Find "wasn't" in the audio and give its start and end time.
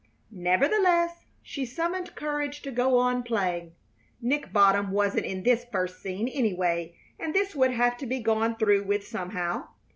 4.89-5.27